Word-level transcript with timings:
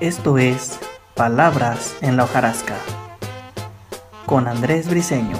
Esto 0.00 0.38
es 0.38 0.78
Palabras 1.16 1.96
en 2.02 2.16
la 2.16 2.22
hojarasca 2.22 2.76
con 4.26 4.46
Andrés 4.46 4.88
Briseño. 4.88 5.36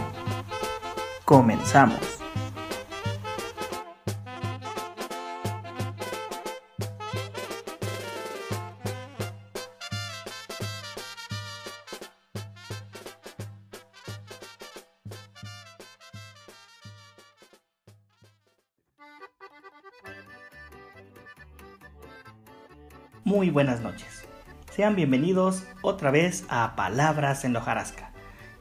Comenzamos. 1.25 2.18
Sean 24.79 24.95
bienvenidos 24.95 25.65
otra 25.83 26.13
vez 26.13 26.45
a 26.49 26.77
Palabras 26.77 27.45
en 27.45 27.53
Lojarasca. 27.53 28.13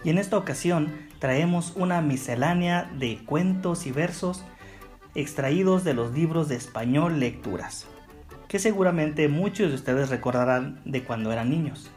Y 0.03 0.09
en 0.09 0.17
esta 0.17 0.35
ocasión 0.35 0.91
traemos 1.19 1.73
una 1.75 2.01
miscelánea 2.01 2.89
de 2.97 3.23
cuentos 3.23 3.85
y 3.85 3.91
versos 3.91 4.43
extraídos 5.13 5.83
de 5.83 5.93
los 5.93 6.13
libros 6.13 6.49
de 6.49 6.55
español 6.55 7.19
lecturas, 7.19 7.85
que 8.47 8.57
seguramente 8.57 9.27
muchos 9.27 9.69
de 9.69 9.75
ustedes 9.75 10.09
recordarán 10.09 10.81
de 10.85 11.03
cuando 11.03 11.31
eran 11.31 11.51
niños. 11.51 11.91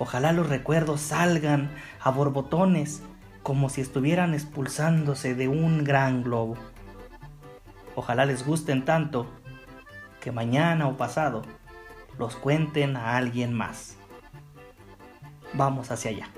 Ojalá 0.00 0.32
los 0.32 0.48
recuerdos 0.48 1.00
salgan 1.00 1.70
a 2.00 2.10
borbotones 2.10 3.04
como 3.44 3.68
si 3.68 3.82
estuvieran 3.82 4.34
expulsándose 4.34 5.36
de 5.36 5.46
un 5.46 5.84
gran 5.84 6.24
globo. 6.24 6.56
Ojalá 7.94 8.26
les 8.26 8.44
gusten 8.44 8.84
tanto 8.84 9.30
que 10.20 10.32
mañana 10.32 10.88
o 10.88 10.96
pasado 10.96 11.44
los 12.18 12.34
cuenten 12.34 12.96
a 12.96 13.16
alguien 13.16 13.54
más. 13.54 13.96
Vamos 15.54 15.90
hacia 15.90 16.10
allá. 16.10 16.28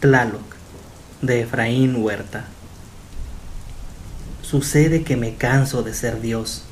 Tlaloc, 0.00 0.40
de 1.22 1.40
Efraín 1.40 1.96
Huerta. 1.96 2.44
Sucede 4.42 5.02
que 5.02 5.16
me 5.16 5.34
canso 5.34 5.82
de 5.82 5.92
ser 5.92 6.20
Dios 6.20 6.67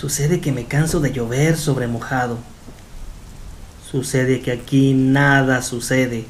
Sucede 0.00 0.40
que 0.40 0.50
me 0.50 0.64
canso 0.64 1.00
de 1.00 1.12
llover 1.12 1.58
sobre 1.58 1.86
mojado. 1.86 2.38
Sucede 3.90 4.40
que 4.40 4.50
aquí 4.50 4.94
nada 4.94 5.60
sucede, 5.60 6.24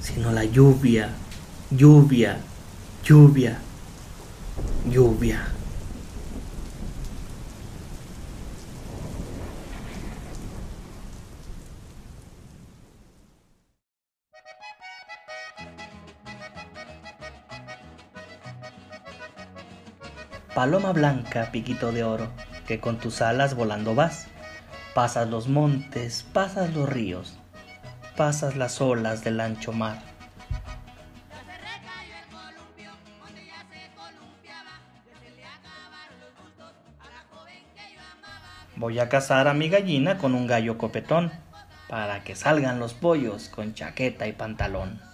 sino 0.00 0.32
la 0.32 0.42
lluvia, 0.42 1.10
lluvia, 1.70 2.38
lluvia, 3.04 3.60
lluvia. 4.90 5.46
Paloma 20.52 20.92
blanca, 20.92 21.48
piquito 21.52 21.92
de 21.92 22.02
oro 22.02 22.51
que 22.66 22.80
con 22.80 22.98
tus 22.98 23.22
alas 23.22 23.54
volando 23.54 23.94
vas. 23.94 24.26
Pasas 24.94 25.28
los 25.28 25.48
montes, 25.48 26.24
pasas 26.32 26.74
los 26.74 26.88
ríos, 26.88 27.38
pasas 28.16 28.56
las 28.56 28.80
olas 28.80 29.24
del 29.24 29.40
ancho 29.40 29.72
mar. 29.72 30.02
Voy 38.76 38.98
a 38.98 39.08
cazar 39.08 39.48
a 39.48 39.54
mi 39.54 39.68
gallina 39.68 40.18
con 40.18 40.34
un 40.34 40.46
gallo 40.46 40.76
copetón, 40.76 41.30
para 41.88 42.24
que 42.24 42.34
salgan 42.34 42.80
los 42.80 42.94
pollos 42.94 43.48
con 43.48 43.74
chaqueta 43.74 44.26
y 44.26 44.32
pantalón. 44.32 45.11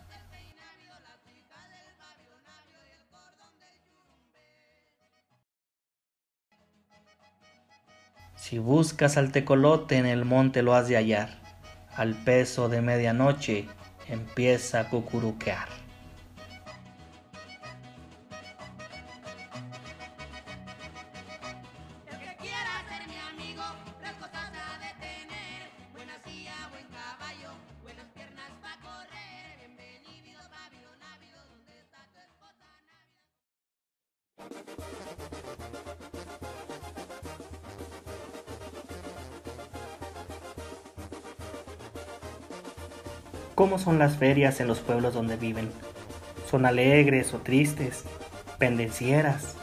Si 8.48 8.58
buscas 8.58 9.18
al 9.18 9.30
tecolote 9.30 9.98
en 9.98 10.06
el 10.06 10.24
monte 10.24 10.62
lo 10.62 10.74
has 10.74 10.88
de 10.88 10.96
hallar. 10.96 11.28
Al 11.94 12.14
peso 12.14 12.70
de 12.70 12.80
medianoche 12.80 13.66
empieza 14.08 14.80
a 14.80 14.88
cucuruquear. 14.88 15.68
Son 43.88 43.98
las 43.98 44.18
ferias 44.18 44.60
en 44.60 44.66
los 44.66 44.80
pueblos 44.80 45.14
donde 45.14 45.38
viven? 45.38 45.70
¿Son 46.46 46.66
alegres 46.66 47.32
o 47.32 47.38
tristes? 47.38 48.04
¿Pendencieras? 48.58 49.56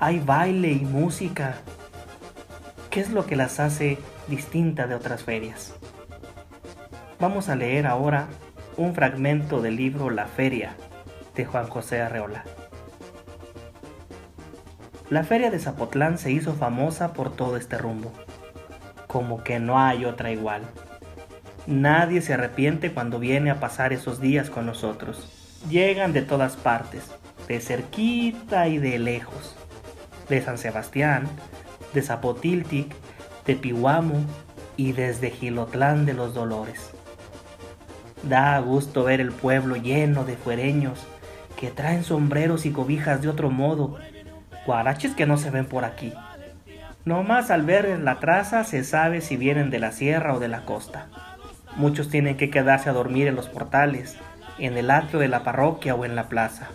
¿Hay 0.00 0.18
baile 0.18 0.70
y 0.70 0.84
música? 0.84 1.54
¿Qué 2.90 3.00
es 3.00 3.08
lo 3.08 3.24
que 3.24 3.36
las 3.36 3.60
hace 3.60 3.96
distinta 4.28 4.86
de 4.86 4.94
otras 4.94 5.24
ferias? 5.24 5.72
Vamos 7.18 7.48
a 7.48 7.56
leer 7.56 7.86
ahora 7.86 8.28
un 8.76 8.94
fragmento 8.94 9.62
del 9.62 9.76
libro 9.76 10.10
La 10.10 10.26
Feria 10.26 10.76
de 11.34 11.46
Juan 11.46 11.66
José 11.66 12.02
Arreola. 12.02 12.44
La 15.08 15.24
feria 15.24 15.50
de 15.50 15.58
Zapotlán 15.58 16.18
se 16.18 16.30
hizo 16.30 16.52
famosa 16.52 17.14
por 17.14 17.34
todo 17.34 17.56
este 17.56 17.78
rumbo, 17.78 18.12
como 19.06 19.42
que 19.42 19.58
no 19.58 19.78
hay 19.78 20.04
otra 20.04 20.30
igual. 20.32 20.64
Nadie 21.66 22.20
se 22.20 22.34
arrepiente 22.34 22.92
cuando 22.92 23.18
viene 23.18 23.50
a 23.50 23.58
pasar 23.58 23.94
esos 23.94 24.20
días 24.20 24.50
con 24.50 24.66
nosotros. 24.66 25.62
Llegan 25.70 26.12
de 26.12 26.20
todas 26.20 26.56
partes, 26.56 27.10
de 27.48 27.58
cerquita 27.60 28.68
y 28.68 28.76
de 28.76 28.98
lejos. 28.98 29.56
De 30.28 30.42
San 30.42 30.58
Sebastián, 30.58 31.26
de 31.94 32.02
Zapotiltic, 32.02 32.94
de 33.46 33.56
Pihuamo 33.56 34.24
y 34.76 34.92
desde 34.92 35.30
Gilotlán 35.30 36.04
de 36.04 36.12
los 36.12 36.34
Dolores. 36.34 36.90
Da 38.22 38.58
gusto 38.60 39.04
ver 39.04 39.20
el 39.20 39.32
pueblo 39.32 39.76
lleno 39.76 40.24
de 40.24 40.36
fuereños 40.36 41.06
que 41.58 41.70
traen 41.70 42.04
sombreros 42.04 42.66
y 42.66 42.72
cobijas 42.72 43.22
de 43.22 43.28
otro 43.28 43.50
modo, 43.50 43.96
guaraches 44.66 45.14
que 45.14 45.26
no 45.26 45.38
se 45.38 45.50
ven 45.50 45.66
por 45.66 45.84
aquí. 45.84 46.12
No 47.06 47.22
más 47.22 47.50
al 47.50 47.62
ver 47.62 47.98
la 48.00 48.18
traza 48.18 48.64
se 48.64 48.82
sabe 48.84 49.20
si 49.20 49.36
vienen 49.36 49.70
de 49.70 49.78
la 49.78 49.92
sierra 49.92 50.34
o 50.34 50.40
de 50.40 50.48
la 50.48 50.64
costa. 50.64 51.08
Muchos 51.76 52.08
tienen 52.08 52.36
que 52.36 52.50
quedarse 52.50 52.88
a 52.88 52.92
dormir 52.92 53.26
en 53.26 53.34
los 53.34 53.48
portales, 53.48 54.16
en 54.58 54.76
el 54.76 54.90
atrio 54.90 55.18
de 55.18 55.28
la 55.28 55.42
parroquia 55.42 55.94
o 55.94 56.04
en 56.04 56.14
la 56.14 56.28
plaza, 56.28 56.68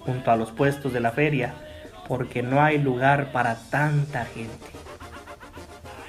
junto 0.00 0.30
a 0.30 0.36
los 0.36 0.50
puestos 0.50 0.92
de 0.92 1.00
la 1.00 1.12
feria, 1.12 1.54
porque 2.08 2.42
no 2.42 2.62
hay 2.62 2.78
lugar 2.78 3.32
para 3.32 3.56
tanta 3.70 4.24
gente. 4.24 4.52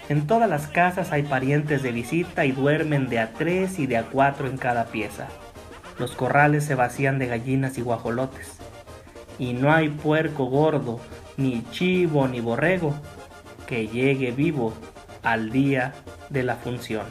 En 0.10 0.26
todas 0.26 0.50
las 0.50 0.68
casas 0.68 1.12
hay 1.12 1.24
parientes 1.24 1.84
de 1.84 1.92
visita 1.92 2.46
y 2.46 2.54
duermen 2.54 3.10
de 3.10 3.20
a 3.20 3.34
tres 3.34 3.78
y 3.78 3.88
de 3.88 3.98
a 3.98 4.04
cuatro 4.04 4.48
en 4.48 4.58
cada 4.58 4.86
pieza. 4.86 5.28
Los 6.00 6.12
corrales 6.12 6.64
se 6.64 6.76
vacían 6.76 7.20
de 7.20 7.28
gallinas 7.28 7.78
y 7.78 7.82
guajolotes. 7.82 8.58
Y 9.38 9.54
no 9.54 9.74
hay 9.74 9.90
puerco 9.90 10.46
gordo, 10.46 11.00
ni 11.36 11.64
chivo, 11.72 12.28
ni 12.28 12.40
borrego 12.40 12.96
que 13.68 13.88
llegue 13.88 14.32
vivo 14.32 14.74
al 15.24 15.52
día 15.52 15.94
de 16.30 16.44
la 16.44 16.56
función. 16.56 17.06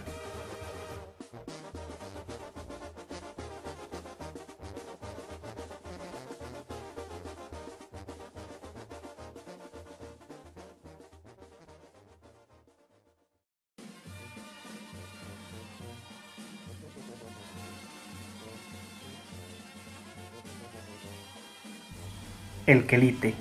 El 22.66 22.84
quelite. 22.86 23.34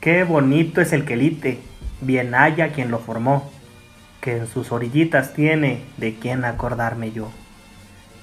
Qué 0.00 0.24
bonito 0.24 0.80
es 0.80 0.94
el 0.94 1.04
quelite. 1.04 1.60
bien 2.00 2.34
haya 2.34 2.72
quien 2.72 2.90
lo 2.90 2.98
formó, 2.98 3.50
que 4.22 4.38
en 4.38 4.46
sus 4.46 4.72
orillitas 4.72 5.34
tiene 5.34 5.84
de 5.98 6.14
quién 6.14 6.46
acordarme 6.46 7.12
yo. 7.12 7.30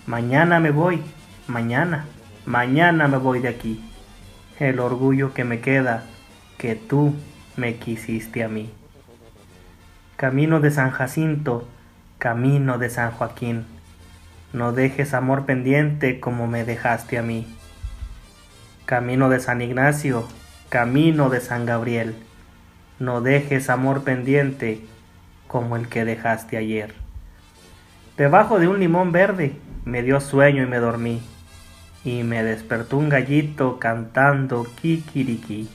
Mañana 0.08 0.60
me 0.60 0.72
voy, 0.72 1.02
mañana, 1.48 2.06
mañana 2.46 3.08
me 3.08 3.18
voy 3.18 3.40
de 3.40 3.50
aquí. 3.50 3.80
El 4.60 4.80
orgullo 4.80 5.36
que 5.36 5.44
me 5.44 5.60
queda, 5.60 6.04
que 6.58 6.76
tú 6.76 7.14
me 7.56 7.76
quisiste 7.76 8.44
a 8.44 8.48
mí. 8.48 8.72
Camino 10.16 10.60
de 10.60 10.72
San 10.72 10.90
Jacinto, 10.90 11.68
camino 12.18 12.80
de 12.80 12.90
San 12.90 13.12
Joaquín, 13.12 13.66
no 14.52 14.74
dejes 14.74 15.14
amor 15.14 15.46
pendiente 15.46 16.20
como 16.20 16.48
me 16.48 16.64
dejaste 16.64 17.20
a 17.20 17.22
mí. 17.22 17.48
Camino 18.86 19.30
de 19.30 19.40
San 19.40 19.62
Ignacio, 19.62 20.28
camino 20.70 21.30
de 21.30 21.40
San 21.40 21.66
Gabriel, 21.66 22.16
no 23.00 23.22
dejes 23.22 23.70
amor 23.70 24.04
pendiente 24.04 24.82
como 25.48 25.76
el 25.76 25.88
que 25.88 26.06
dejaste 26.06 26.58
ayer. 26.58 26.94
Debajo 28.18 28.60
de 28.60 28.68
un 28.68 28.80
limón 28.80 29.12
verde 29.12 29.56
me 29.86 30.04
dio 30.04 30.20
sueño 30.20 30.64
y 30.64 30.68
me 30.68 30.78
dormí, 30.78 31.22
y 32.04 32.24
me 32.24 32.44
despertó 32.44 32.98
un 32.98 33.10
gallito 33.10 33.80
cantando 33.80 34.66
kikiriki. 34.82 35.70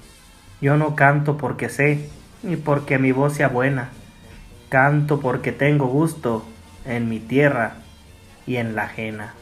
Yo 0.61 0.77
no 0.77 0.95
canto 0.97 1.37
porque 1.37 1.69
sé, 1.69 2.09
ni 2.43 2.57
porque 2.57 2.99
mi 2.99 3.13
voz 3.13 3.35
sea 3.35 3.49
buena, 3.49 3.91
canto 4.69 5.21
porque 5.21 5.53
tengo 5.53 5.87
gusto 5.87 6.45
en 6.85 7.09
mi 7.09 7.21
tierra 7.21 7.75
y 8.47 8.57
en 8.57 8.75
la 8.75 8.85
ajena. 8.85 9.35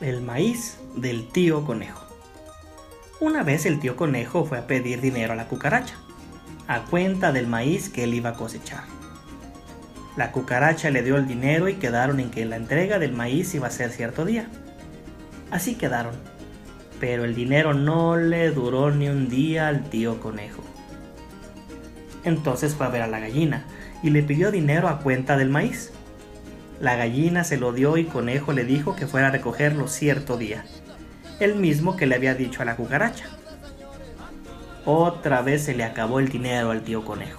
El 0.00 0.22
maíz 0.22 0.78
del 0.96 1.28
tío 1.28 1.66
conejo. 1.66 2.06
Una 3.20 3.42
vez 3.42 3.66
el 3.66 3.80
tío 3.80 3.96
conejo 3.96 4.46
fue 4.46 4.56
a 4.56 4.66
pedir 4.66 5.02
dinero 5.02 5.34
a 5.34 5.36
la 5.36 5.46
cucaracha, 5.46 5.96
a 6.68 6.86
cuenta 6.86 7.32
del 7.32 7.46
maíz 7.46 7.90
que 7.90 8.04
él 8.04 8.14
iba 8.14 8.30
a 8.30 8.34
cosechar. 8.34 8.84
La 10.16 10.32
cucaracha 10.32 10.88
le 10.88 11.02
dio 11.02 11.16
el 11.16 11.28
dinero 11.28 11.68
y 11.68 11.74
quedaron 11.74 12.18
en 12.18 12.30
que 12.30 12.46
la 12.46 12.56
entrega 12.56 12.98
del 12.98 13.12
maíz 13.12 13.54
iba 13.54 13.66
a 13.66 13.70
ser 13.70 13.90
cierto 13.90 14.24
día. 14.24 14.48
Así 15.50 15.74
quedaron, 15.74 16.14
pero 16.98 17.26
el 17.26 17.34
dinero 17.34 17.74
no 17.74 18.16
le 18.16 18.50
duró 18.52 18.90
ni 18.90 19.10
un 19.10 19.28
día 19.28 19.68
al 19.68 19.90
tío 19.90 20.18
conejo. 20.18 20.62
Entonces 22.24 22.74
fue 22.74 22.86
a 22.86 22.90
ver 22.90 23.02
a 23.02 23.06
la 23.06 23.20
gallina 23.20 23.66
y 24.02 24.08
le 24.08 24.22
pidió 24.22 24.50
dinero 24.50 24.88
a 24.88 25.00
cuenta 25.00 25.36
del 25.36 25.50
maíz. 25.50 25.92
La 26.80 26.96
gallina 26.96 27.44
se 27.44 27.58
lo 27.58 27.72
dio 27.72 27.98
y 27.98 28.04
Conejo 28.04 28.54
le 28.54 28.64
dijo 28.64 28.96
que 28.96 29.06
fuera 29.06 29.28
a 29.28 29.30
recogerlo 29.30 29.86
cierto 29.86 30.38
día, 30.38 30.64
el 31.38 31.56
mismo 31.56 31.94
que 31.94 32.06
le 32.06 32.14
había 32.14 32.34
dicho 32.34 32.62
a 32.62 32.64
la 32.64 32.76
cucaracha. 32.76 33.26
Otra 34.86 35.42
vez 35.42 35.64
se 35.64 35.74
le 35.74 35.84
acabó 35.84 36.20
el 36.20 36.28
dinero 36.28 36.70
al 36.70 36.80
tío 36.80 37.04
Conejo. 37.04 37.38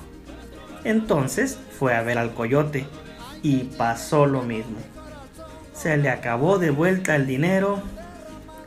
Entonces 0.84 1.58
fue 1.78 1.96
a 1.96 2.04
ver 2.04 2.20
al 2.20 2.36
coyote 2.36 2.86
y 3.42 3.64
pasó 3.78 4.28
lo 4.28 4.44
mismo. 4.44 4.78
Se 5.74 5.98
le 5.98 6.10
acabó 6.10 6.60
de 6.60 6.70
vuelta 6.70 7.16
el 7.16 7.26
dinero 7.26 7.82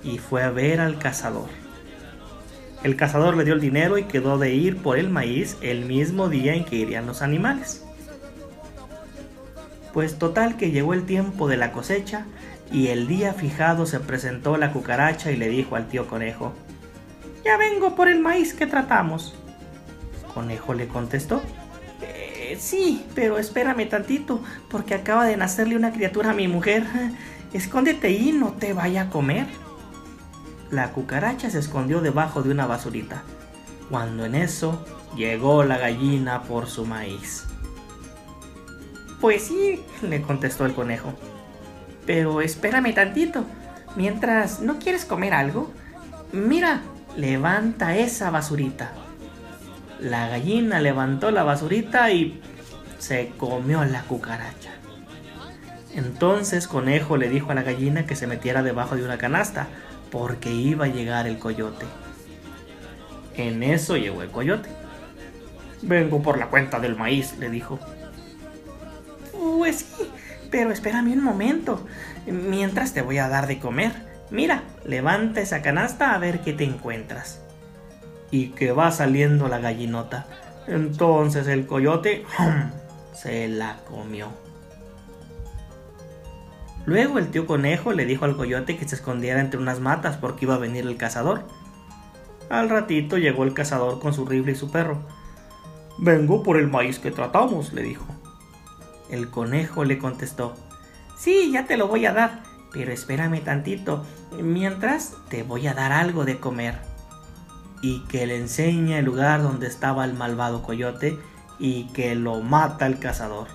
y 0.02 0.18
fue 0.18 0.42
a 0.42 0.50
ver 0.50 0.80
al 0.80 0.98
cazador. 0.98 1.48
El 2.82 2.96
cazador 2.96 3.36
le 3.36 3.44
dio 3.44 3.54
el 3.54 3.60
dinero 3.60 3.96
y 3.96 4.04
quedó 4.04 4.38
de 4.38 4.52
ir 4.52 4.78
por 4.78 4.98
el 4.98 5.08
maíz 5.08 5.56
el 5.60 5.84
mismo 5.84 6.28
día 6.28 6.54
en 6.54 6.64
que 6.64 6.76
irían 6.76 7.06
los 7.06 7.22
animales. 7.22 7.84
Pues 9.94 10.18
total 10.18 10.56
que 10.56 10.72
llegó 10.72 10.92
el 10.92 11.06
tiempo 11.06 11.46
de 11.46 11.56
la 11.56 11.70
cosecha 11.70 12.26
y 12.72 12.88
el 12.88 13.06
día 13.06 13.32
fijado 13.32 13.86
se 13.86 14.00
presentó 14.00 14.56
la 14.56 14.72
cucaracha 14.72 15.30
y 15.30 15.36
le 15.36 15.48
dijo 15.48 15.76
al 15.76 15.86
tío 15.86 16.08
conejo, 16.08 16.52
Ya 17.44 17.56
vengo 17.56 17.94
por 17.94 18.08
el 18.08 18.18
maíz 18.18 18.54
que 18.54 18.66
tratamos. 18.66 19.36
Conejo 20.34 20.74
le 20.74 20.88
contestó, 20.88 21.42
eh, 22.02 22.56
sí, 22.58 23.06
pero 23.14 23.38
espérame 23.38 23.88
tantito, 23.88 24.42
porque 24.68 24.94
acaba 24.94 25.26
de 25.26 25.36
nacerle 25.36 25.76
una 25.76 25.92
criatura 25.92 26.30
a 26.30 26.34
mi 26.34 26.48
mujer. 26.48 26.84
Escóndete 27.52 28.10
y 28.10 28.32
no 28.32 28.54
te 28.54 28.72
vaya 28.72 29.02
a 29.02 29.10
comer. 29.10 29.46
La 30.72 30.90
cucaracha 30.90 31.50
se 31.50 31.60
escondió 31.60 32.00
debajo 32.00 32.42
de 32.42 32.50
una 32.50 32.66
basurita, 32.66 33.22
cuando 33.88 34.24
en 34.24 34.34
eso 34.34 34.84
llegó 35.14 35.62
la 35.62 35.78
gallina 35.78 36.42
por 36.42 36.66
su 36.66 36.84
maíz. 36.84 37.46
Pues 39.24 39.44
sí, 39.44 39.82
le 40.02 40.20
contestó 40.20 40.66
el 40.66 40.74
conejo. 40.74 41.14
Pero 42.04 42.42
espérame 42.42 42.92
tantito. 42.92 43.46
Mientras 43.96 44.60
no 44.60 44.78
quieres 44.78 45.06
comer 45.06 45.32
algo, 45.32 45.72
mira, 46.30 46.82
levanta 47.16 47.96
esa 47.96 48.30
basurita. 48.30 48.92
La 49.98 50.28
gallina 50.28 50.78
levantó 50.78 51.30
la 51.30 51.42
basurita 51.42 52.10
y 52.10 52.38
se 52.98 53.32
comió 53.38 53.82
la 53.86 54.02
cucaracha. 54.02 54.72
Entonces 55.94 56.68
Conejo 56.68 57.16
le 57.16 57.30
dijo 57.30 57.50
a 57.50 57.54
la 57.54 57.62
gallina 57.62 58.04
que 58.04 58.16
se 58.16 58.26
metiera 58.26 58.62
debajo 58.62 58.94
de 58.94 59.06
una 59.06 59.16
canasta 59.16 59.68
porque 60.10 60.52
iba 60.52 60.84
a 60.84 60.88
llegar 60.88 61.26
el 61.26 61.38
coyote. 61.38 61.86
En 63.36 63.62
eso 63.62 63.96
llegó 63.96 64.20
el 64.20 64.30
coyote. 64.30 64.68
Vengo 65.80 66.20
por 66.20 66.36
la 66.36 66.48
cuenta 66.48 66.78
del 66.78 66.94
maíz, 66.94 67.38
le 67.38 67.48
dijo. 67.48 67.80
Pues 69.56 69.86
sí, 69.96 70.10
pero 70.50 70.72
espérame 70.72 71.12
un 71.12 71.22
momento. 71.22 71.86
Mientras 72.26 72.92
te 72.92 73.02
voy 73.02 73.18
a 73.18 73.28
dar 73.28 73.46
de 73.46 73.60
comer. 73.60 73.92
Mira, 74.30 74.64
levanta 74.84 75.40
esa 75.40 75.62
canasta 75.62 76.12
a 76.12 76.18
ver 76.18 76.40
qué 76.40 76.52
te 76.52 76.64
encuentras. 76.64 77.40
Y 78.32 78.48
que 78.48 78.72
va 78.72 78.90
saliendo 78.90 79.46
la 79.46 79.60
gallinota. 79.60 80.26
Entonces 80.66 81.46
el 81.46 81.66
coyote 81.66 82.24
se 83.12 83.48
la 83.48 83.76
comió. 83.88 84.28
Luego 86.84 87.18
el 87.18 87.28
tío 87.28 87.46
conejo 87.46 87.92
le 87.92 88.06
dijo 88.06 88.24
al 88.24 88.36
coyote 88.36 88.76
que 88.76 88.88
se 88.88 88.96
escondiera 88.96 89.40
entre 89.40 89.60
unas 89.60 89.78
matas 89.78 90.16
porque 90.16 90.46
iba 90.46 90.56
a 90.56 90.58
venir 90.58 90.84
el 90.84 90.96
cazador. 90.96 91.44
Al 92.50 92.68
ratito 92.68 93.18
llegó 93.18 93.44
el 93.44 93.54
cazador 93.54 94.00
con 94.00 94.12
su 94.12 94.26
rifle 94.26 94.52
y 94.52 94.56
su 94.56 94.72
perro. 94.72 94.98
Vengo 95.96 96.42
por 96.42 96.56
el 96.56 96.68
maíz 96.68 96.98
que 96.98 97.12
tratamos, 97.12 97.72
le 97.72 97.82
dijo. 97.82 98.13
El 99.10 99.30
conejo 99.30 99.84
le 99.84 99.98
contestó, 99.98 100.54
Sí, 101.16 101.50
ya 101.52 101.66
te 101.66 101.76
lo 101.76 101.88
voy 101.88 102.06
a 102.06 102.12
dar, 102.12 102.42
pero 102.72 102.92
espérame 102.92 103.42
tantito, 103.42 104.04
mientras 104.42 105.14
te 105.28 105.42
voy 105.42 105.66
a 105.66 105.74
dar 105.74 105.92
algo 105.92 106.24
de 106.24 106.38
comer. 106.38 106.78
Y 107.82 108.00
que 108.04 108.26
le 108.26 108.36
enseña 108.36 108.98
el 108.98 109.04
lugar 109.04 109.42
donde 109.42 109.66
estaba 109.66 110.04
el 110.04 110.14
malvado 110.14 110.62
coyote 110.62 111.18
y 111.58 111.84
que 111.92 112.14
lo 112.14 112.40
mata 112.40 112.86
el 112.86 112.98
cazador. 112.98 113.46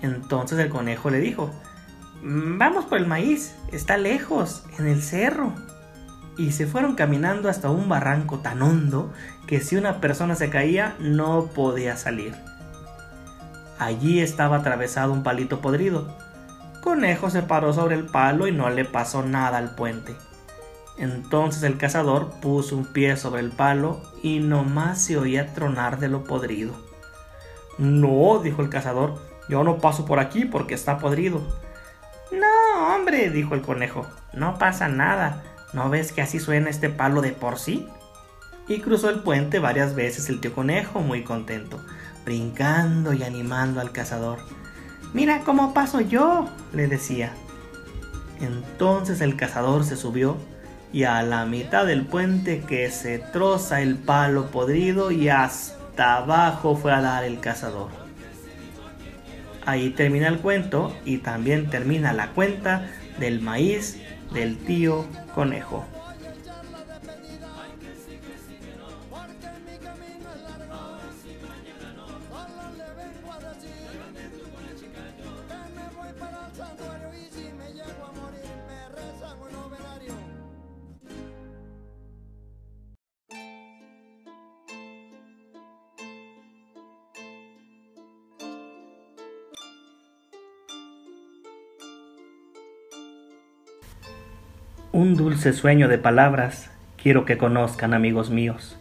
Entonces 0.00 0.58
el 0.58 0.68
conejo 0.68 1.10
le 1.10 1.20
dijo, 1.20 1.50
Vamos 2.24 2.84
por 2.84 2.98
el 2.98 3.06
maíz, 3.06 3.56
está 3.72 3.96
lejos, 3.96 4.64
en 4.78 4.86
el 4.86 5.02
cerro. 5.02 5.52
Y 6.38 6.52
se 6.52 6.66
fueron 6.66 6.94
caminando 6.94 7.48
hasta 7.48 7.68
un 7.68 7.88
barranco 7.88 8.38
tan 8.38 8.62
hondo 8.62 9.12
que 9.46 9.60
si 9.60 9.76
una 9.76 10.00
persona 10.00 10.36
se 10.36 10.48
caía 10.48 10.94
no 11.00 11.46
podía 11.46 11.96
salir. 11.96 12.34
Allí 13.82 14.20
estaba 14.20 14.58
atravesado 14.58 15.12
un 15.12 15.24
palito 15.24 15.60
podrido. 15.60 16.06
Conejo 16.82 17.30
se 17.30 17.42
paró 17.42 17.72
sobre 17.72 17.96
el 17.96 18.06
palo 18.06 18.46
y 18.46 18.52
no 18.52 18.70
le 18.70 18.84
pasó 18.84 19.24
nada 19.24 19.58
al 19.58 19.74
puente. 19.74 20.14
Entonces 20.98 21.64
el 21.64 21.78
cazador 21.78 22.30
puso 22.40 22.76
un 22.76 22.84
pie 22.84 23.16
sobre 23.16 23.40
el 23.40 23.50
palo 23.50 24.00
y 24.22 24.38
nomás 24.38 25.02
se 25.02 25.16
oía 25.16 25.52
tronar 25.52 25.98
de 25.98 26.06
lo 26.06 26.22
podrido. 26.22 26.74
No, 27.76 28.38
dijo 28.38 28.62
el 28.62 28.68
cazador, 28.68 29.20
yo 29.48 29.64
no 29.64 29.78
paso 29.78 30.04
por 30.04 30.20
aquí 30.20 30.44
porque 30.44 30.74
está 30.74 30.98
podrido. 30.98 31.42
No, 32.30 32.94
hombre, 32.94 33.30
dijo 33.30 33.56
el 33.56 33.62
conejo, 33.62 34.06
no 34.32 34.58
pasa 34.58 34.86
nada. 34.86 35.42
¿No 35.72 35.90
ves 35.90 36.12
que 36.12 36.22
así 36.22 36.38
suena 36.38 36.70
este 36.70 36.88
palo 36.88 37.20
de 37.20 37.32
por 37.32 37.58
sí? 37.58 37.88
Y 38.68 38.78
cruzó 38.78 39.10
el 39.10 39.20
puente 39.22 39.58
varias 39.58 39.96
veces 39.96 40.28
el 40.28 40.38
tío 40.38 40.54
conejo 40.54 41.00
muy 41.00 41.24
contento 41.24 41.80
brincando 42.24 43.12
y 43.12 43.22
animando 43.22 43.80
al 43.80 43.92
cazador. 43.92 44.38
Mira 45.12 45.40
cómo 45.44 45.74
paso 45.74 46.00
yo, 46.00 46.48
le 46.72 46.86
decía. 46.86 47.32
Entonces 48.40 49.20
el 49.20 49.36
cazador 49.36 49.84
se 49.84 49.96
subió 49.96 50.36
y 50.92 51.04
a 51.04 51.22
la 51.22 51.46
mitad 51.46 51.86
del 51.86 52.04
puente 52.04 52.60
que 52.60 52.90
se 52.90 53.18
troza 53.18 53.80
el 53.80 53.96
palo 53.96 54.50
podrido 54.50 55.10
y 55.10 55.28
hasta 55.28 56.16
abajo 56.16 56.76
fue 56.76 56.92
a 56.92 57.00
dar 57.00 57.24
el 57.24 57.40
cazador. 57.40 57.90
ahí 59.64 59.90
termina 59.90 60.26
el 60.26 60.38
cuento 60.38 60.92
y 61.04 61.18
también 61.18 61.70
termina 61.70 62.12
la 62.12 62.30
cuenta 62.30 62.90
del 63.20 63.40
maíz 63.40 64.00
del 64.32 64.58
tío 64.58 65.06
conejo. 65.34 65.86
Un 94.94 95.16
dulce 95.16 95.54
sueño 95.54 95.88
de 95.88 95.96
palabras 95.96 96.70
quiero 97.02 97.24
que 97.24 97.38
conozcan, 97.38 97.94
amigos 97.94 98.28
míos. 98.28 98.76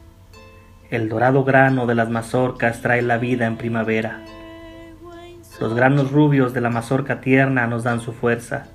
El 0.90 1.08
dorado 1.08 1.46
grano 1.46 1.86
de 1.86 1.96
las 1.96 2.10
mazorcas 2.10 2.82
trae 2.82 3.02
la 3.02 3.18
vida 3.18 3.46
en 3.46 3.56
primavera. 3.56 4.20
Los 5.62 5.74
granos 5.74 6.12
rubios 6.12 6.54
de 6.54 6.60
la 6.60 6.70
mazorca 6.70 7.22
tierna 7.22 7.66
nos 7.66 7.86
dan 7.86 8.02
su 8.02 8.12
fuerza. 8.12 8.68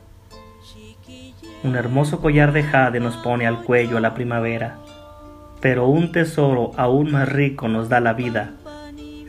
Un 1.62 1.76
hermoso 1.76 2.22
collar 2.22 2.52
de 2.52 2.62
jade 2.62 3.00
nos 3.00 3.18
pone 3.18 3.46
al 3.46 3.62
cuello 3.64 4.00
la 4.00 4.14
primavera. 4.14 4.78
Pero 5.60 5.88
un 5.88 6.12
tesoro 6.12 6.70
aún 6.78 7.12
más 7.12 7.28
rico 7.28 7.68
nos 7.68 7.90
da 7.90 8.00
la 8.00 8.14
vida 8.14 8.54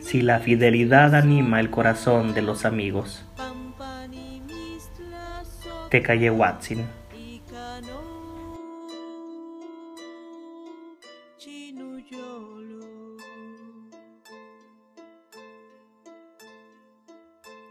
si 0.00 0.22
la 0.22 0.38
fidelidad 0.38 1.14
anima 1.14 1.60
el 1.60 1.68
corazón 1.68 2.32
de 2.32 2.40
los 2.40 2.64
amigos. 2.64 3.26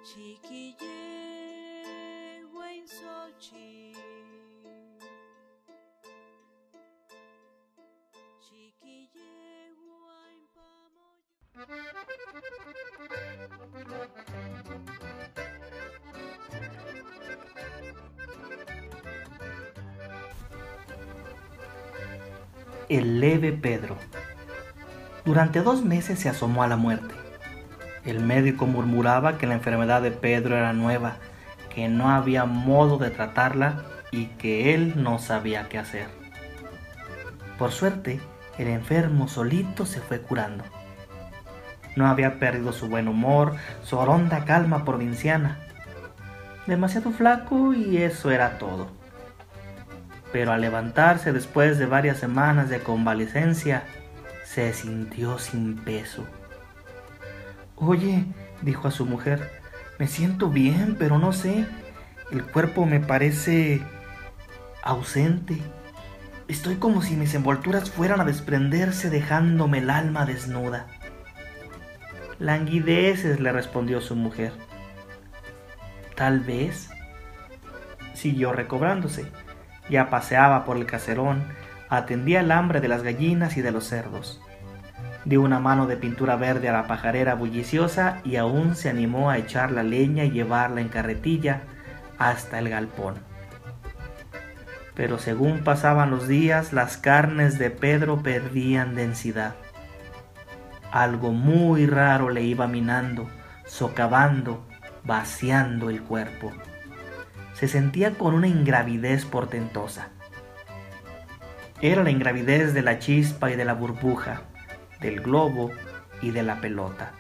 Callé 0.08 0.74
Watson. 2.54 3.34
El 22.88 23.20
leve 23.20 23.52
Pedro. 23.52 23.98
Durante 25.26 25.62
dos 25.62 25.84
meses 25.84 26.20
se 26.20 26.30
asomó 26.30 26.64
a 26.64 26.68
la 26.68 26.78
muerte. 26.78 27.17
El 28.08 28.22
médico 28.22 28.66
murmuraba 28.68 29.38
que 29.38 29.48
la 29.48 29.56
enfermedad 29.56 30.02
de 30.02 30.12
Pedro 30.12 30.56
era 30.56 30.72
nueva, 30.72 31.18
que 31.70 31.90
no 31.90 32.10
había 32.10 32.46
modo 32.46 32.98
de 32.98 33.10
tratarla 33.10 33.84
y 34.12 34.28
que 34.28 34.74
él 34.74 34.94
no 35.04 35.20
sabía 35.20 35.68
qué 35.68 35.78
hacer. 35.78 36.08
Por 37.60 37.74
suerte, 37.74 38.22
el 38.58 38.70
enfermo 38.70 39.28
solito 39.28 39.86
se 39.86 40.00
fue 40.00 40.22
curando. 40.22 40.64
No 41.98 42.08
había 42.08 42.40
perdido 42.40 42.72
su 42.72 42.88
buen 42.88 43.10
humor, 43.10 43.56
su 43.84 43.98
horonda 43.98 44.46
calma 44.46 44.86
provinciana. 44.86 45.60
Demasiado 46.66 47.12
flaco 47.12 47.74
y 47.74 47.98
eso 47.98 48.32
era 48.32 48.58
todo. 48.58 48.88
Pero 50.32 50.54
al 50.54 50.62
levantarse 50.62 51.34
después 51.34 51.78
de 51.78 51.88
varias 51.88 52.20
semanas 52.20 52.70
de 52.70 52.80
convalecencia, 52.80 53.84
se 54.46 54.72
sintió 54.72 55.40
sin 55.40 55.76
peso. 55.76 56.26
Oye, 57.80 58.26
dijo 58.64 58.88
a 58.88 58.92
su 58.92 59.06
mujer, 59.06 59.52
me 60.00 60.08
siento 60.08 60.50
bien, 60.50 60.96
pero 60.98 61.20
no 61.20 61.32
sé, 61.32 61.68
el 62.32 62.44
cuerpo 62.44 62.88
me 62.88 63.00
parece 63.00 63.82
ausente. 64.82 65.58
Estoy 66.48 66.78
como 66.78 67.04
si 67.04 67.16
mis 67.16 67.36
envolturas 67.36 67.92
fueran 67.92 68.20
a 68.20 68.26
desprenderse 68.26 69.12
dejándome 69.12 69.78
el 69.78 69.92
alma 69.92 70.26
desnuda. 70.26 70.88
Languideces, 72.40 73.40
le 73.40 73.52
respondió 73.52 74.02
su 74.02 74.16
mujer. 74.16 74.54
Tal 76.16 76.40
vez. 76.40 76.90
Siguió 78.14 78.54
recobrándose. 78.54 79.32
Ya 79.88 80.10
paseaba 80.10 80.66
por 80.66 80.78
el 80.78 80.88
caserón, 80.88 81.44
atendía 81.90 82.40
el 82.40 82.52
hambre 82.52 82.82
de 82.82 82.88
las 82.88 83.04
gallinas 83.04 83.56
y 83.56 83.62
de 83.62 83.72
los 83.72 83.86
cerdos. 83.86 84.42
Dio 85.28 85.42
una 85.42 85.60
mano 85.60 85.88
de 85.88 85.98
pintura 85.98 86.36
verde 86.36 86.70
a 86.70 86.74
la 86.74 86.88
pajarera 86.88 87.36
bulliciosa 87.36 88.22
y 88.24 88.38
aún 88.38 88.76
se 88.76 88.90
animó 88.90 89.30
a 89.30 89.38
echar 89.38 89.72
la 89.72 89.84
leña 89.84 90.24
y 90.24 90.32
llevarla 90.32 90.82
en 90.82 90.90
carretilla 90.90 91.62
hasta 92.18 92.60
el 92.60 92.70
galpón 92.70 93.28
pero 94.98 95.20
según 95.20 95.64
pasaban 95.64 96.10
los 96.10 96.28
días 96.28 96.74
las 96.74 96.98
carnes 96.98 97.60
de 97.60 97.70
Pedro 97.70 98.24
perdían 98.24 98.96
densidad. 98.96 99.54
Algo 100.92 101.32
muy 101.32 101.86
raro 101.86 102.32
le 102.32 102.42
iba 102.42 102.68
minando, 102.68 103.30
socavando, 103.68 104.66
vaciando 105.04 105.92
el 105.92 106.02
cuerpo. 106.02 106.52
Se 107.54 107.68
sentía 107.68 108.16
con 108.16 108.34
una 108.34 108.48
ingravidez 108.48 109.24
portentosa. 109.26 110.10
Era 111.80 112.04
la 112.04 112.10
ingravidez 112.10 112.74
de 112.74 112.82
la 112.82 112.98
chispa 112.98 113.52
y 113.52 113.56
de 113.56 113.66
la 113.66 113.74
burbuja, 113.74 114.42
del 115.02 115.22
globo 115.22 115.72
y 116.22 116.32
de 116.32 116.44
la 116.44 116.62
pelota. 116.62 117.12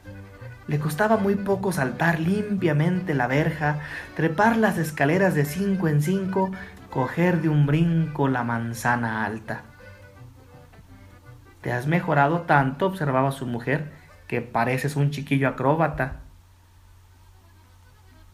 Le 0.67 0.79
costaba 0.79 1.17
muy 1.17 1.36
poco 1.36 1.72
saltar 1.72 2.19
limpiamente 2.19 3.13
la 3.13 3.27
verja, 3.27 3.79
trepar 4.15 4.57
las 4.57 4.77
escaleras 4.77 5.34
de 5.34 5.46
cinco 5.46 5.88
en 5.88 6.01
cinco 6.01 6.51
coger 6.89 7.41
de 7.41 7.50
un 7.50 7.65
brinco 7.65 8.27
la 8.27 8.43
manzana 8.43 9.25
alta. 9.25 9.62
Te 11.62 11.72
has 11.72 11.88
mejorado 11.88 12.41
tanto, 12.41 12.86
observaba 12.86 13.31
su 13.31 13.46
mujer, 13.46 13.91
que 14.27 14.41
pareces 14.41 14.96
un 14.96 15.12
chiquillo 15.12 15.48
acróbata. 15.48 16.22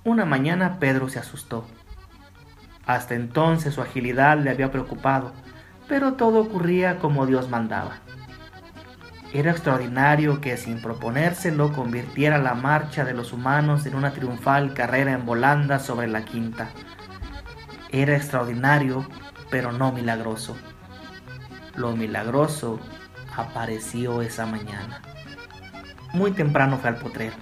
Una 0.03 0.25
mañana 0.25 0.79
Pedro 0.79 1.09
se 1.09 1.19
asustó. 1.19 1.65
Hasta 2.85 3.15
entonces 3.15 3.73
su 3.73 3.81
agilidad 3.81 4.38
le 4.38 4.50
había 4.50 4.71
preocupado, 4.71 5.33
pero 5.88 6.13
todo 6.13 6.39
ocurría 6.41 7.00
como 7.00 7.25
Dios 7.25 7.50
mandaba. 7.50 8.00
Era 9.33 9.49
extraordinario 9.49 10.41
que 10.41 10.57
sin 10.57 10.79
proponérselo 10.79 11.73
convirtiera 11.73 12.37
la 12.37 12.53
marcha 12.53 13.03
de 13.03 13.15
los 13.15 13.33
humanos 13.33 13.87
en 13.87 13.95
una 13.95 14.13
triunfal 14.13 14.75
carrera 14.75 15.13
en 15.13 15.25
volanda 15.25 15.79
sobre 15.79 16.07
la 16.07 16.23
quinta. 16.23 16.69
Era 17.89 18.15
extraordinario, 18.15 19.07
pero 19.49 19.71
no 19.71 19.91
milagroso. 19.91 20.55
Lo 21.75 21.95
milagroso 21.95 22.79
apareció 23.35 24.21
esa 24.21 24.45
mañana. 24.45 25.01
Muy 26.13 26.33
temprano 26.33 26.77
fue 26.77 26.91
al 26.91 26.97
potrero. 26.97 27.35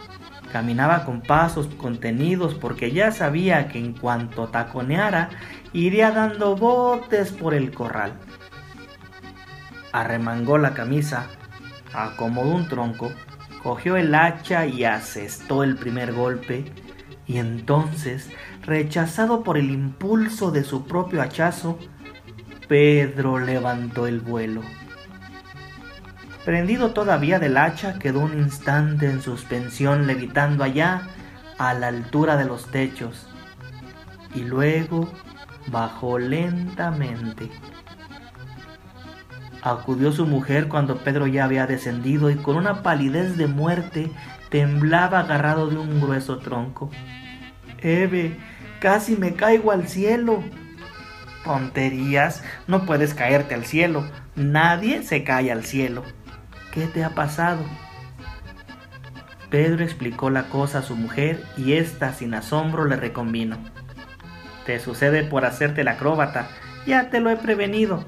Caminaba 0.53 1.03
con 1.03 1.19
pasos 1.19 1.67
contenidos 1.75 2.53
porque 2.53 2.93
ya 2.93 3.11
sabía 3.11 3.67
que 3.67 3.79
en 3.79 3.91
cuanto 3.91 4.47
taconeara 4.47 5.29
iría 5.73 6.11
dando 6.11 6.55
botes 6.55 7.33
por 7.33 7.53
el 7.53 7.73
corral. 7.73 8.13
Arremangó 9.91 10.57
la 10.57 10.73
camisa, 10.73 11.27
acomodó 11.93 12.49
un 12.55 12.67
tronco, 12.67 13.11
cogió 13.63 13.97
el 13.97 14.13
hacha 14.15 14.65
y 14.65 14.83
asestó 14.83 15.63
el 15.63 15.75
primer 15.75 16.13
golpe 16.13 16.65
y 17.27 17.37
entonces, 17.37 18.29
rechazado 18.63 19.43
por 19.43 19.57
el 19.57 19.71
impulso 19.71 20.51
de 20.51 20.63
su 20.63 20.85
propio 20.85 21.21
hachazo, 21.21 21.79
Pedro 22.67 23.39
levantó 23.39 24.07
el 24.07 24.19
vuelo. 24.19 24.61
Prendido 26.45 26.91
todavía 26.91 27.39
del 27.39 27.57
hacha, 27.57 27.99
quedó 27.99 28.21
un 28.21 28.33
instante 28.33 29.09
en 29.09 29.21
suspensión 29.21 30.07
levitando 30.07 30.63
allá 30.63 31.07
a 31.57 31.73
la 31.73 31.87
altura 31.87 32.35
de 32.35 32.45
los 32.45 32.65
techos 32.71 33.27
y 34.33 34.41
luego 34.41 35.11
bajó 35.67 36.17
lentamente. 36.17 37.49
Acudió 39.61 40.11
su 40.11 40.25
mujer 40.25 40.67
cuando 40.67 40.97
Pedro 40.97 41.27
ya 41.27 41.45
había 41.45 41.67
descendido 41.67 42.31
y 42.31 42.35
con 42.35 42.55
una 42.55 42.81
palidez 42.81 43.37
de 43.37 43.47
muerte 43.47 44.11
temblaba 44.49 45.19
agarrado 45.19 45.67
de 45.67 45.77
un 45.77 46.01
grueso 46.01 46.39
tronco. 46.39 46.89
Eve, 47.79 48.37
casi 48.79 49.15
me 49.15 49.35
caigo 49.35 49.71
al 49.71 49.87
cielo. 49.87 50.43
Tonterías, 51.43 52.43
no 52.67 52.85
puedes 52.85 53.13
caerte 53.13 53.53
al 53.53 53.65
cielo. 53.65 54.03
Nadie 54.35 55.03
se 55.03 55.23
cae 55.23 55.51
al 55.51 55.63
cielo. 55.63 56.03
¿Qué 56.71 56.87
te 56.87 57.03
ha 57.03 57.11
pasado? 57.11 57.63
Pedro 59.51 59.83
explicó 59.83 60.29
la 60.29 60.43
cosa 60.43 60.79
a 60.79 60.83
su 60.83 60.95
mujer 60.95 61.43
y 61.57 61.73
ésta 61.73 62.13
sin 62.13 62.33
asombro 62.33 62.85
le 62.85 62.95
reconvino. 62.95 63.57
Te 64.65 64.79
sucede 64.79 65.23
por 65.23 65.45
hacerte 65.45 65.83
la 65.83 65.91
acróbata, 65.91 66.47
ya 66.87 67.09
te 67.09 67.19
lo 67.19 67.29
he 67.29 67.35
prevenido. 67.35 68.05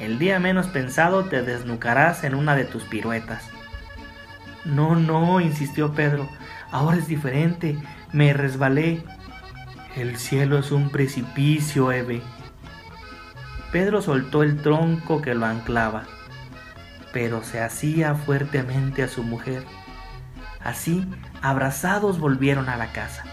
El 0.00 0.18
día 0.18 0.40
menos 0.40 0.66
pensado 0.66 1.26
te 1.26 1.42
desnucarás 1.42 2.24
en 2.24 2.34
una 2.34 2.56
de 2.56 2.64
tus 2.64 2.84
piruetas. 2.84 3.48
No, 4.64 4.96
no, 4.96 5.40
insistió 5.40 5.92
Pedro, 5.92 6.28
ahora 6.70 6.96
es 6.96 7.06
diferente, 7.06 7.78
me 8.12 8.32
resbalé. 8.32 9.04
El 9.94 10.16
cielo 10.16 10.58
es 10.58 10.72
un 10.72 10.90
precipicio, 10.90 11.92
Eve. 11.92 12.22
Pedro 13.70 14.02
soltó 14.02 14.42
el 14.42 14.60
tronco 14.62 15.22
que 15.22 15.34
lo 15.34 15.46
anclaba, 15.46 16.04
pero 17.12 17.44
se 17.44 17.60
hacía 17.60 18.14
fuertemente 18.14 19.02
a 19.02 19.08
su 19.08 19.22
mujer. 19.22 19.64
Así, 20.62 21.06
abrazados 21.42 22.18
volvieron 22.18 22.68
a 22.68 22.76
la 22.76 22.92
casa. 22.92 23.24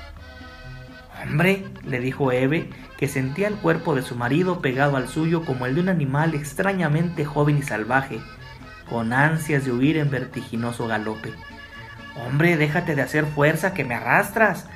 Hombre, 1.24 1.66
le 1.86 2.00
dijo 2.00 2.32
Eve, 2.32 2.70
que 2.98 3.08
sentía 3.08 3.48
el 3.48 3.56
cuerpo 3.56 3.96
de 3.96 4.02
su 4.02 4.16
marido 4.16 4.62
pegado 4.62 4.98
al 4.98 5.08
suyo 5.08 5.44
como 5.46 5.66
el 5.66 5.76
de 5.76 5.82
un 5.82 5.90
animal 5.90 6.34
extrañamente 6.34 7.26
joven 7.26 7.58
y 7.58 7.64
salvaje, 7.64 8.20
con 8.90 9.14
ansias 9.14 9.66
de 9.66 9.72
huir 9.72 9.98
en 9.98 10.10
vertiginoso 10.10 10.88
galope. 10.88 11.34
Hombre, 12.16 12.58
déjate 12.58 12.96
de 12.96 13.02
hacer 13.02 13.26
fuerza 13.26 13.74
que 13.74 13.86
me 13.86 13.96
arrastras. 13.96 14.68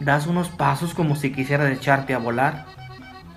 Das 0.00 0.26
unos 0.26 0.48
pasos 0.48 0.94
como 0.94 1.16
si 1.16 1.32
quisieras 1.32 1.70
echarte 1.70 2.14
a 2.14 2.18
volar. 2.18 2.66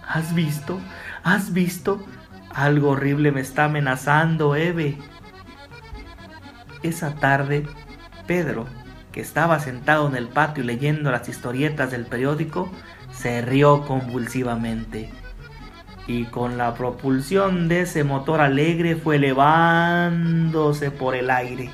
¿Has 0.07 0.33
visto? 0.33 0.79
¿Has 1.23 1.53
visto? 1.53 2.05
Algo 2.53 2.89
horrible 2.89 3.31
me 3.31 3.41
está 3.41 3.65
amenazando, 3.65 4.55
Eve. 4.55 4.97
Esa 6.81 7.15
tarde, 7.15 7.67
Pedro, 8.25 8.65
que 9.17 9.23
estaba 9.23 9.59
sentado 9.59 10.07
en 10.07 10.15
el 10.15 10.27
patio 10.27 10.63
leyendo 10.63 11.09
las 11.09 11.27
historietas 11.27 11.89
del 11.89 12.05
periódico, 12.05 12.69
se 13.11 13.41
rió 13.41 13.83
convulsivamente 13.87 15.09
y 16.05 16.25
con 16.25 16.59
la 16.59 16.75
propulsión 16.75 17.67
de 17.67 17.81
ese 17.81 18.03
motor 18.03 18.41
alegre 18.41 18.95
fue 18.95 19.15
elevándose 19.15 20.91
por 20.91 21.15
el 21.15 21.31
aire. 21.31 21.71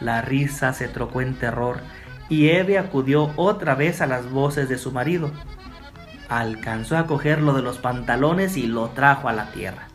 La 0.00 0.20
risa 0.20 0.72
se 0.72 0.88
trocó 0.88 1.20
en 1.20 1.36
terror 1.36 1.82
y 2.28 2.48
Eve 2.48 2.78
acudió 2.78 3.30
otra 3.36 3.76
vez 3.76 4.00
a 4.00 4.08
las 4.08 4.28
voces 4.28 4.68
de 4.68 4.76
su 4.76 4.90
marido. 4.90 5.30
Alcanzó 6.28 6.98
a 6.98 7.06
cogerlo 7.06 7.52
de 7.52 7.62
los 7.62 7.78
pantalones 7.78 8.56
y 8.56 8.66
lo 8.66 8.88
trajo 8.88 9.28
a 9.28 9.32
la 9.32 9.52
tierra. 9.52 9.86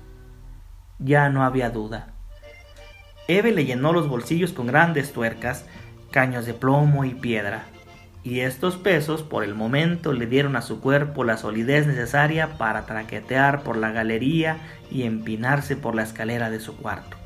Ya 1.00 1.28
no 1.28 1.44
había 1.44 1.70
duda. 1.70 2.14
Eve 3.28 3.52
le 3.52 3.66
llenó 3.66 3.92
los 3.92 4.08
bolsillos 4.08 4.54
con 4.54 4.68
grandes 4.68 5.14
tuercas, 5.14 5.66
caños 6.14 6.46
de 6.46 6.54
plomo 6.54 7.04
y 7.04 7.16
piedra 7.16 7.66
y 8.24 8.42
estos 8.42 8.78
pesos 8.78 9.24
por 9.24 9.44
el 9.44 9.56
momento 9.56 10.14
le 10.14 10.28
dieron 10.28 10.56
a 10.56 10.62
su 10.62 10.80
cuerpo 10.80 11.24
la 11.24 11.38
solidez 11.38 11.88
necesaria 11.88 12.58
para 12.58 12.86
traquetear 12.86 13.64
por 13.64 13.76
la 13.76 13.92
galería 13.92 14.58
y 14.90 15.04
empinarse 15.04 15.76
por 15.76 15.96
la 15.96 16.04
escalera 16.04 16.50
de 16.50 16.60
su 16.60 16.78
cuarto. 16.78 17.18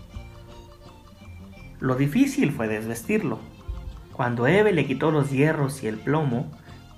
Lo 1.79 1.95
difícil 1.95 2.51
fue 2.51 2.67
desvestirlo. 2.67 3.39
Cuando 4.13 4.47
Eve 4.47 4.71
le 4.71 4.87
quitó 4.87 5.11
los 5.11 5.29
hierros 5.29 5.83
y 5.83 5.87
el 5.87 5.97
plomo, 5.97 6.51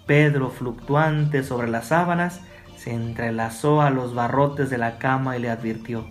Pedro, 0.06 0.52
fluctuante 0.52 1.44
sobre 1.44 1.70
las 1.70 1.88
sábanas, 1.88 2.40
se 2.78 2.94
entrelazó 2.94 3.82
a 3.82 3.90
los 3.90 4.16
barrotes 4.16 4.70
de 4.70 4.78
la 4.78 4.98
cama 5.00 5.36
y 5.36 5.42
le 5.42 5.50
advirtió 5.50 6.06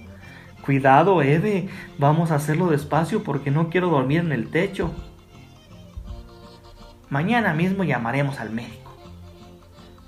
Cuidado, 0.61 1.23
Eve, 1.23 1.71
vamos 1.97 2.31
a 2.31 2.35
hacerlo 2.35 2.67
despacio 2.67 3.23
porque 3.23 3.51
no 3.51 3.71
quiero 3.71 3.89
dormir 3.89 4.21
en 4.21 4.33
el 4.33 4.51
techo. 4.51 4.93
Mañana 7.11 7.55
mismo 7.55 7.85
llamaremos 7.85 8.38
al 8.40 8.51
médico. 8.51 8.97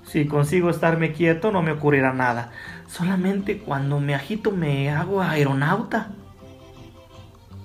Si 0.05 0.27
consigo 0.27 0.69
estarme 0.69 1.13
quieto 1.13 1.51
no 1.51 1.61
me 1.61 1.71
ocurrirá 1.71 2.13
nada. 2.13 2.51
Solamente 2.87 3.59
cuando 3.59 3.99
me 3.99 4.13
agito 4.13 4.51
me 4.51 4.89
hago 4.91 5.21
aeronauta. 5.21 6.11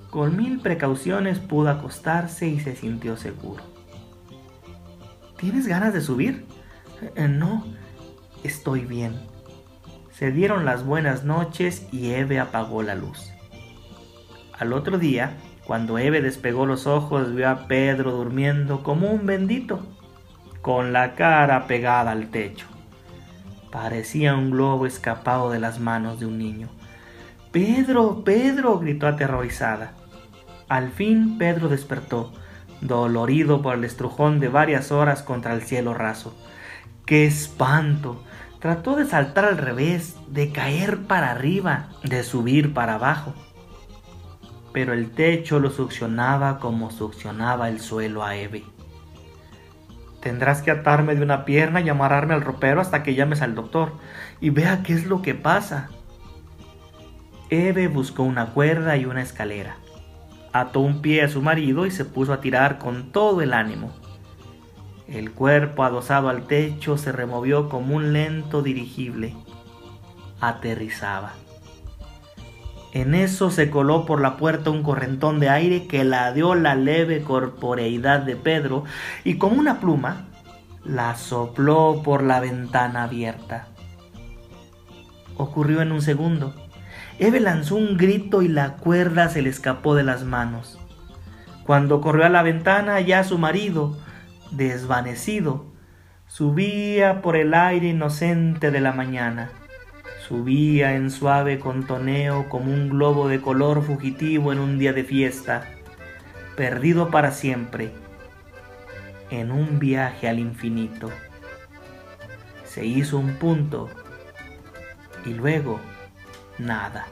Con 0.09 0.37
mil 0.37 0.59
precauciones 0.59 1.39
pudo 1.39 1.69
acostarse 1.69 2.47
y 2.47 2.59
se 2.59 2.75
sintió 2.75 3.17
seguro. 3.17 3.63
¿Tienes 5.37 5.67
ganas 5.67 5.93
de 5.93 6.01
subir? 6.01 6.45
Eh, 7.15 7.27
no, 7.27 7.63
estoy 8.43 8.85
bien. 8.85 9.13
Se 10.11 10.31
dieron 10.31 10.65
las 10.65 10.83
buenas 10.83 11.25
noches 11.25 11.85
y 11.91 12.11
Eve 12.11 12.39
apagó 12.39 12.81
la 12.81 12.95
luz. 12.95 13.31
Al 14.57 14.73
otro 14.73 14.97
día, 14.97 15.37
cuando 15.67 15.97
Eve 15.97 16.21
despegó 16.21 16.65
los 16.65 16.87
ojos, 16.87 17.35
vio 17.35 17.49
a 17.49 17.67
Pedro 17.67 18.13
durmiendo 18.13 18.83
como 18.83 19.11
un 19.11 19.25
bendito, 19.25 19.85
con 20.61 20.93
la 20.93 21.13
cara 21.15 21.67
pegada 21.67 22.11
al 22.11 22.29
techo. 22.29 22.67
Parecía 23.69 24.35
un 24.35 24.51
globo 24.51 24.85
escapado 24.85 25.51
de 25.51 25.59
las 25.59 25.81
manos 25.81 26.21
de 26.21 26.25
un 26.25 26.37
niño. 26.37 26.69
Pedro, 27.51 28.23
Pedro, 28.23 28.79
gritó 28.79 29.07
aterrorizada. 29.07 29.91
Al 30.69 30.89
fin 30.91 31.37
Pedro 31.37 31.67
despertó, 31.67 32.31
dolorido 32.79 33.61
por 33.61 33.75
el 33.75 33.83
estrujón 33.83 34.39
de 34.39 34.47
varias 34.47 34.93
horas 34.93 35.21
contra 35.21 35.53
el 35.53 35.63
cielo 35.63 35.93
raso. 35.93 36.33
¡Qué 37.05 37.25
espanto! 37.25 38.23
Trató 38.59 38.95
de 38.95 39.05
saltar 39.05 39.43
al 39.43 39.57
revés, 39.57 40.15
de 40.29 40.49
caer 40.53 40.99
para 41.07 41.31
arriba, 41.31 41.89
de 42.03 42.23
subir 42.23 42.73
para 42.73 42.95
abajo 42.95 43.33
pero 44.77 44.93
el 44.93 45.09
techo 45.09 45.59
lo 45.59 45.71
succionaba 45.71 46.59
como 46.59 46.91
succionaba 46.91 47.67
el 47.67 47.79
suelo 47.79 48.23
a 48.23 48.35
Eve. 48.35 48.63
Tendrás 50.21 50.61
que 50.61 50.69
atarme 50.69 51.15
de 51.15 51.23
una 51.23 51.45
pierna 51.45 51.81
y 51.81 51.89
amarrarme 51.89 52.35
al 52.35 52.43
ropero 52.43 52.79
hasta 52.79 53.01
que 53.01 53.15
llames 53.15 53.41
al 53.41 53.55
doctor 53.55 53.93
y 54.39 54.51
vea 54.51 54.83
qué 54.83 54.93
es 54.93 55.07
lo 55.07 55.23
que 55.23 55.33
pasa. 55.33 55.89
Eve 57.49 57.87
buscó 57.87 58.21
una 58.21 58.53
cuerda 58.53 58.95
y 58.97 59.05
una 59.05 59.23
escalera. 59.23 59.77
Ató 60.53 60.81
un 60.81 61.01
pie 61.01 61.23
a 61.23 61.27
su 61.27 61.41
marido 61.41 61.87
y 61.87 61.89
se 61.89 62.05
puso 62.05 62.31
a 62.31 62.39
tirar 62.39 62.77
con 62.77 63.11
todo 63.11 63.41
el 63.41 63.53
ánimo. 63.53 63.91
El 65.07 65.31
cuerpo 65.31 65.85
adosado 65.85 66.29
al 66.29 66.45
techo 66.45 66.99
se 66.99 67.11
removió 67.11 67.67
como 67.67 67.95
un 67.95 68.13
lento 68.13 68.61
dirigible. 68.61 69.33
Aterrizaba. 70.39 71.33
En 72.97 73.13
eso 73.13 73.51
se 73.51 73.69
coló 73.69 74.07
por 74.07 74.21
la 74.21 74.37
puerta 74.37 74.71
un 74.71 74.81
correntón 74.81 75.39
de 75.39 75.49
aire 75.49 75.85
que 75.85 76.03
ladeó 76.03 76.55
la 76.55 76.73
leve 76.73 77.21
corporeidad 77.21 78.21
de 78.21 78.35
Pedro 78.35 78.85
y 79.23 79.37
como 79.37 79.57
una 79.57 79.79
pluma 79.79 80.25
la 80.83 81.15
sopló 81.15 82.01
por 82.03 82.23
la 82.23 82.39
ventana 82.39 83.03
abierta. 83.03 83.67
Ocurrió 85.35 85.83
en 85.83 85.91
un 85.91 86.01
segundo. 86.01 86.55
Eve 87.19 87.39
lanzó 87.39 87.75
un 87.75 87.97
grito 87.97 88.41
y 88.41 88.47
la 88.47 88.77
cuerda 88.77 89.29
se 89.29 89.43
le 89.43 89.49
escapó 89.49 89.93
de 89.93 90.01
las 90.01 90.23
manos. 90.23 90.79
Cuando 91.67 92.01
corrió 92.01 92.25
a 92.25 92.29
la 92.29 92.41
ventana 92.41 92.99
ya 92.99 93.23
su 93.23 93.37
marido, 93.37 93.95
desvanecido, 94.49 95.67
subía 96.25 97.21
por 97.21 97.35
el 97.35 97.53
aire 97.53 97.89
inocente 97.89 98.71
de 98.71 98.81
la 98.81 98.91
mañana. 98.91 99.51
Subía 100.27 100.93
en 100.95 101.09
suave 101.09 101.57
contoneo 101.57 102.49
como 102.49 102.73
un 102.73 102.89
globo 102.89 103.29
de 103.29 103.39
color 103.39 103.81
fugitivo 103.81 104.51
en 104.51 104.59
un 104.59 104.77
día 104.77 104.91
de 104.91 105.05
fiesta, 105.05 105.69
perdido 106.57 107.09
para 107.09 107.31
siempre, 107.31 107.91
en 109.29 109.51
un 109.51 109.79
viaje 109.79 110.27
al 110.27 110.39
infinito. 110.39 111.09
Se 112.65 112.85
hizo 112.85 113.17
un 113.17 113.35
punto 113.35 113.89
y 115.25 115.33
luego 115.33 115.79
nada. 116.57 117.07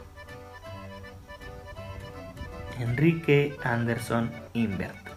Enrique 2.79 3.55
Anderson 3.63 4.29
Invert 4.53 5.14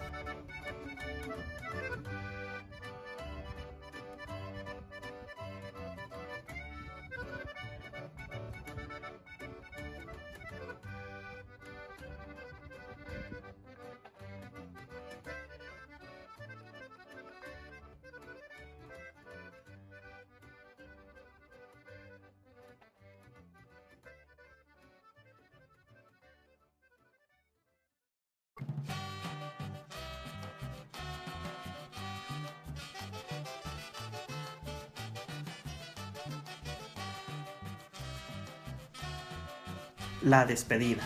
La 40.22 40.46
despedida. 40.46 41.02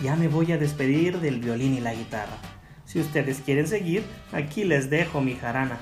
Ya 0.00 0.14
me 0.14 0.28
voy 0.28 0.52
a 0.52 0.58
despedir 0.58 1.18
del 1.18 1.40
violín 1.40 1.74
y 1.74 1.80
la 1.80 1.94
guitarra. 1.94 2.36
Si 2.84 3.00
ustedes 3.00 3.40
quieren 3.40 3.66
seguir, 3.66 4.04
aquí 4.32 4.62
les 4.62 4.88
dejo 4.88 5.20
mi 5.20 5.34
jarana. 5.34 5.78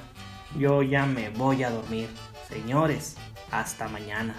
Yo 0.59 0.83
ya 0.83 1.05
me 1.05 1.29
voy 1.29 1.63
a 1.63 1.71
dormir. 1.71 2.09
Señores, 2.49 3.17
hasta 3.51 3.89
mañana. 3.89 4.35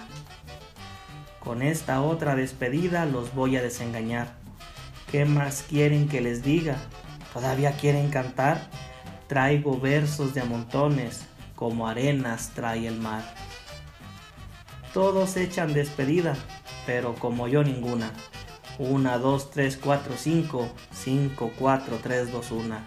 Con 1.38 1.62
esta 1.62 2.02
otra 2.02 2.34
despedida 2.34 3.06
los 3.06 3.32
voy 3.34 3.56
a 3.56 3.62
desengañar. 3.62 4.34
¿Qué 5.12 5.24
más 5.24 5.64
quieren 5.68 6.08
que 6.08 6.20
les 6.20 6.42
diga? 6.42 6.76
¿Todavía 7.32 7.76
quieren 7.76 8.10
cantar? 8.10 8.70
Traigo 9.28 9.78
versos 9.78 10.34
de 10.34 10.42
montones, 10.42 11.26
como 11.54 11.86
arenas 11.86 12.50
trae 12.54 12.88
el 12.88 12.98
mar. 12.98 13.22
Todos 14.92 15.36
echan 15.36 15.74
despedida, 15.74 16.36
pero 16.86 17.14
como 17.14 17.48
yo 17.48 17.62
ninguna. 17.62 18.12
Una, 18.78 19.18
dos, 19.18 19.50
tres, 19.50 19.76
cuatro, 19.76 20.14
cinco, 20.16 20.68
cinco, 20.92 21.52
cuatro, 21.58 21.98
tres, 22.02 22.32
dos, 22.32 22.50
una. 22.50 22.84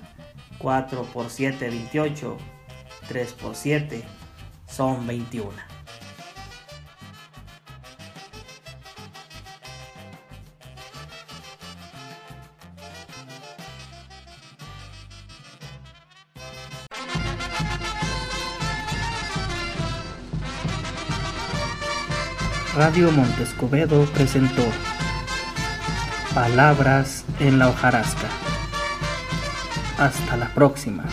Cuatro 0.57 1.03
por 1.03 1.29
siete, 1.29 1.69
veintiocho. 1.69 2.37
Tres 3.07 3.31
por 3.33 3.55
siete, 3.55 4.03
son 4.67 5.07
veintiuna. 5.07 5.65
Radio 22.77 23.09
Montescobedo 23.11 24.05
presentó 24.13 24.61
Palabras 26.35 27.25
en 27.39 27.57
la 27.57 27.69
hojarasca. 27.69 28.27
Hasta 29.97 30.37
la 30.37 30.53
próxima. 30.53 31.03